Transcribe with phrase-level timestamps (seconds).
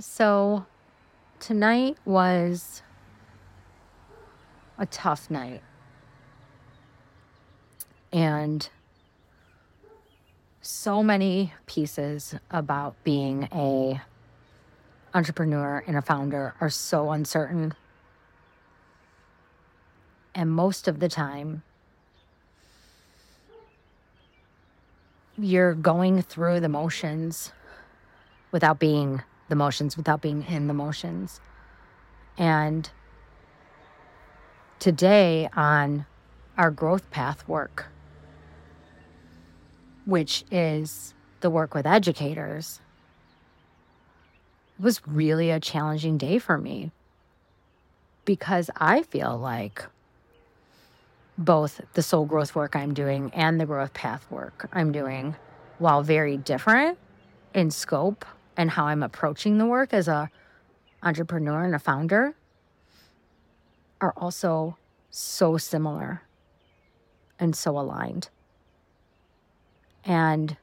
[0.00, 0.64] So
[1.40, 2.82] tonight was
[4.78, 5.60] a tough night.
[8.12, 8.68] And
[10.62, 14.00] so many pieces about being a
[15.14, 17.74] entrepreneur and a founder are so uncertain.
[20.32, 21.64] And most of the time,
[25.36, 27.50] you're going through the motions
[28.52, 31.40] without being the motions, without being in the motions.
[32.36, 32.90] And
[34.78, 36.06] today on
[36.56, 37.86] our growth path work,
[40.04, 42.80] which is the work with educators,
[44.78, 46.92] was really a challenging day for me
[48.24, 49.84] because I feel like
[51.36, 55.36] both the soul growth work I'm doing and the growth path work I'm doing,
[55.78, 56.98] while very different
[57.54, 58.24] in scope
[58.58, 60.30] and how I'm approaching the work as a
[61.02, 62.34] entrepreneur and a founder,
[64.00, 64.76] are also
[65.10, 66.22] so similar
[67.38, 68.28] and so aligned.
[70.04, 70.56] And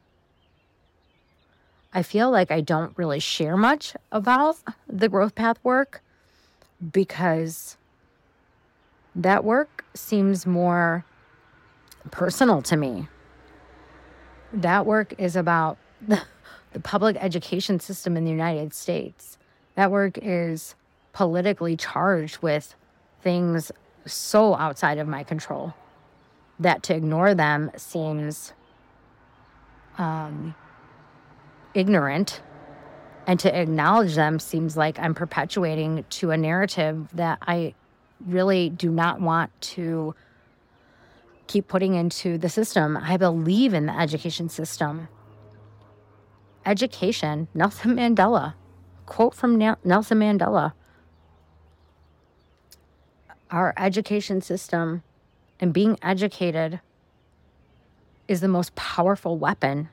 [1.93, 6.01] I feel like I don't really share much about the growth path work
[6.91, 7.77] because
[9.15, 11.05] that work seems more
[12.11, 13.07] personal to me.
[14.51, 15.77] That work is about
[16.75, 19.37] the public education system in the United States.
[19.75, 20.75] That work is
[21.13, 22.75] politically charged with
[23.21, 23.71] things
[24.05, 25.73] so outside of my control
[26.59, 28.51] that to ignore them seems
[29.97, 30.53] um,
[31.73, 32.41] ignorant
[33.25, 37.73] and to acknowledge them seems like I'm perpetuating to a narrative that I
[38.27, 40.13] really do not want to
[41.47, 42.97] keep putting into the system.
[42.97, 45.07] I believe in the education system.
[46.65, 48.55] Education, Nelson Mandela,
[49.05, 50.73] quote from Nelson Mandela.
[53.51, 55.03] Our education system
[55.59, 56.79] and being educated
[58.27, 59.89] is the most powerful weapon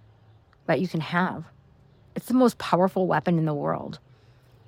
[0.66, 1.44] that you can have.
[2.16, 3.98] It's the most powerful weapon in the world.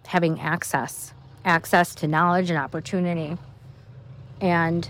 [0.06, 1.14] Having access,
[1.44, 3.38] access to knowledge and opportunity.
[4.40, 4.88] And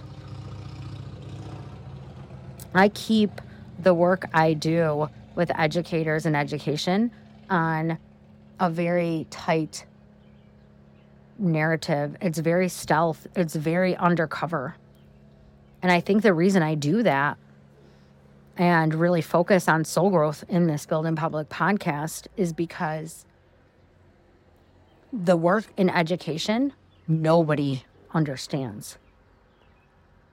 [2.75, 3.41] I keep
[3.79, 7.11] the work I do with educators and education
[7.51, 7.99] on
[8.61, 9.87] a very tight
[11.39, 12.17] narrative.
[12.21, 14.77] It's very stealth, it's very undercover.
[15.83, 17.37] And I think the reason I do that
[18.57, 23.27] and really focus on soul growth in this Build in Public podcast is because
[25.13, 26.73] the work in education,
[27.09, 28.97] nobody understands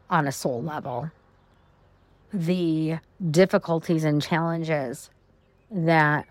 [0.09, 1.09] on a soul level.
[2.33, 2.99] The
[3.29, 5.09] difficulties and challenges
[5.69, 6.25] that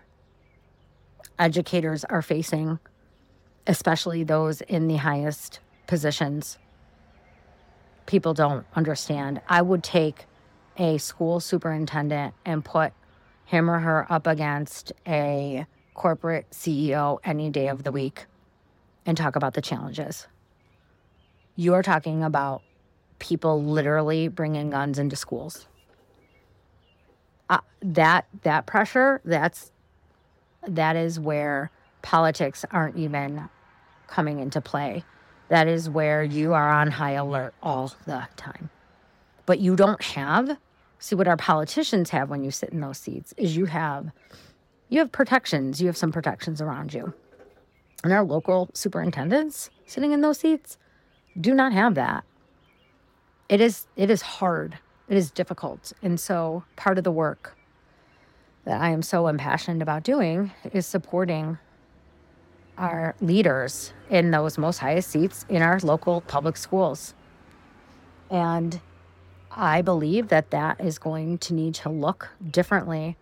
[1.37, 2.79] educators are facing,
[3.67, 6.57] especially those in the highest positions,
[8.05, 9.41] people don't understand.
[9.47, 10.25] I would take
[10.77, 12.93] a school superintendent and put
[13.45, 18.25] him or her up against a corporate CEO any day of the week
[19.05, 20.27] and talk about the challenges.
[21.55, 22.63] You're talking about
[23.19, 25.67] people literally bringing guns into schools.
[27.51, 29.73] Uh, that that pressure that's
[30.65, 31.69] that is where
[32.01, 33.49] politics aren't even
[34.07, 35.03] coming into play.
[35.49, 38.69] That is where you are on high alert all the time.
[39.45, 40.57] But you don't have
[40.99, 44.11] see what our politicians have when you sit in those seats is you have
[44.87, 47.13] you have protections you have some protections around you.
[48.05, 50.77] And our local superintendents sitting in those seats
[51.39, 52.23] do not have that.
[53.49, 54.79] It is it is hard
[55.11, 57.55] it is difficult and so part of the work
[58.65, 61.59] that i am so impassioned about doing is supporting
[62.77, 67.13] our leaders in those most highest seats in our local public schools
[68.31, 68.79] and
[69.51, 73.17] I believe that that is going to need to look differently.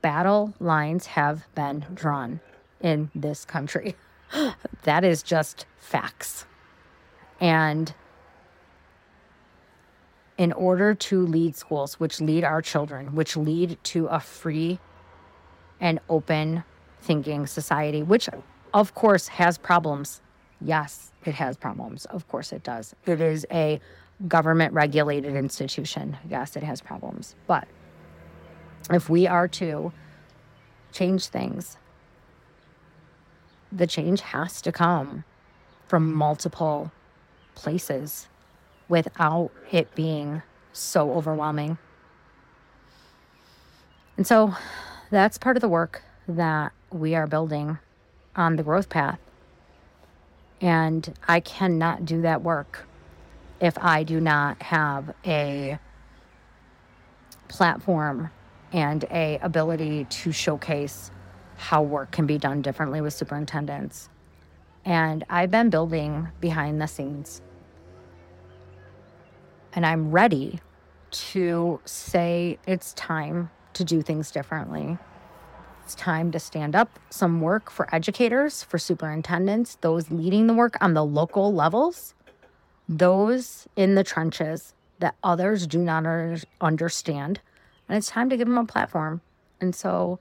[0.00, 2.40] Battle lines have been drawn
[2.80, 3.96] in this country.
[4.84, 6.46] that is just facts.
[7.40, 7.92] And
[10.42, 14.76] in order to lead schools, which lead our children, which lead to a free
[15.80, 16.64] and open
[17.00, 18.28] thinking society, which
[18.74, 20.20] of course has problems.
[20.60, 22.06] Yes, it has problems.
[22.06, 22.92] Of course it does.
[23.06, 23.80] It is a
[24.26, 26.16] government regulated institution.
[26.28, 27.36] Yes, it has problems.
[27.46, 27.68] But
[28.90, 29.92] if we are to
[30.90, 31.76] change things,
[33.70, 35.22] the change has to come
[35.86, 36.90] from multiple
[37.54, 38.26] places
[38.92, 40.42] without it being
[40.74, 41.78] so overwhelming.
[44.18, 44.54] And so
[45.10, 47.78] that's part of the work that we are building
[48.36, 49.18] on the growth path.
[50.60, 52.86] And I cannot do that work
[53.60, 55.78] if I do not have a
[57.48, 58.30] platform
[58.74, 61.10] and a ability to showcase
[61.56, 64.10] how work can be done differently with superintendents.
[64.84, 67.40] And I've been building behind the scenes.
[69.72, 70.60] And I'm ready
[71.10, 74.98] to say it's time to do things differently.
[75.84, 80.76] It's time to stand up some work for educators, for superintendents, those leading the work
[80.80, 82.14] on the local levels,
[82.88, 86.04] those in the trenches that others do not
[86.60, 87.40] understand.
[87.88, 89.20] And it's time to give them a platform.
[89.60, 90.18] And so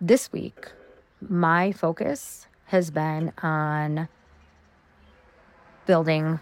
[0.00, 0.72] this week,
[1.20, 4.08] my focus has been on
[5.86, 6.40] building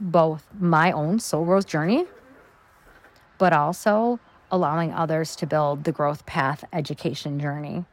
[0.00, 2.06] both my own soul growth journey,
[3.38, 4.18] but also
[4.50, 7.84] allowing others to build the growth path education journey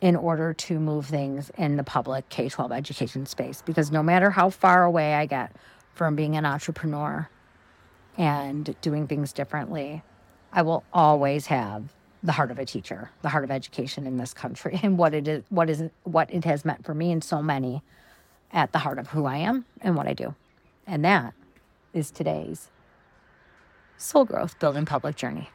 [0.00, 3.62] in order to move things in the public K 12 education space.
[3.62, 5.54] Because no matter how far away I get
[5.94, 7.28] from being an entrepreneur
[8.16, 10.02] and doing things differently,
[10.52, 11.92] I will always have
[12.22, 15.28] the heart of a teacher, the heart of education in this country, and what it
[15.28, 17.82] is, what is, what it has meant for me and so many
[18.52, 20.34] at the heart of who I am and what I do.
[20.88, 21.34] And that
[21.92, 22.70] is today's
[23.98, 25.50] Soul Growth Build in Public Journey.